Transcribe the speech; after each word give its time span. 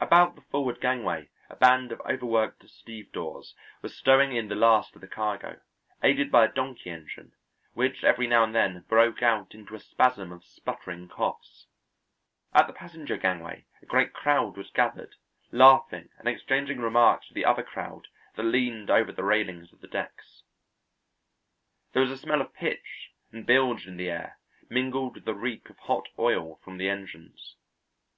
About 0.00 0.34
the 0.34 0.42
forward 0.42 0.82
gangway 0.82 1.30
a 1.48 1.56
band 1.56 1.90
of 1.90 1.98
overworked 2.02 2.68
stevedores 2.68 3.54
were 3.80 3.88
stowing 3.88 4.32
in 4.36 4.48
the 4.48 4.54
last 4.54 4.94
of 4.94 5.00
the 5.00 5.08
cargo, 5.08 5.62
aided 6.02 6.30
by 6.30 6.44
a 6.44 6.52
donkey 6.52 6.90
engine, 6.90 7.32
which 7.72 8.04
every 8.04 8.26
now 8.26 8.44
and 8.44 8.54
then 8.54 8.82
broke 8.86 9.22
out 9.22 9.54
into 9.54 9.74
a 9.74 9.80
spasm 9.80 10.30
of 10.30 10.44
sputtering 10.44 11.08
coughs. 11.08 11.68
At 12.52 12.66
the 12.66 12.74
passenger 12.74 13.16
gangway 13.16 13.64
a 13.80 13.86
great 13.86 14.12
crowd 14.12 14.58
was 14.58 14.68
gathered, 14.68 15.14
laughing 15.50 16.10
and 16.18 16.28
exchanging 16.28 16.80
remarks 16.82 17.30
with 17.30 17.36
the 17.36 17.46
other 17.46 17.62
crowd 17.62 18.08
that 18.34 18.42
leaned 18.42 18.90
over 18.90 19.10
the 19.10 19.24
railings 19.24 19.72
of 19.72 19.80
the 19.80 19.88
decks. 19.88 20.42
There 21.94 22.02
was 22.02 22.10
a 22.10 22.18
smell 22.18 22.42
of 22.42 22.52
pitch 22.52 23.10
and 23.32 23.46
bilge 23.46 23.86
in 23.86 23.96
the 23.96 24.10
air 24.10 24.38
mingled 24.68 25.14
with 25.14 25.24
the 25.24 25.34
reek 25.34 25.70
of 25.70 25.78
hot 25.78 26.10
oil 26.18 26.56
from 26.62 26.76
the 26.76 26.90
engines. 26.90 27.56